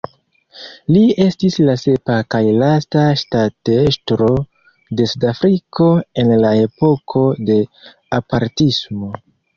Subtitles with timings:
[0.95, 4.29] Li estis la sepa kaj lasta ŝtatestro
[5.01, 5.91] de Sudafriko
[6.23, 7.59] en la epoko de
[8.23, 9.13] apartismo.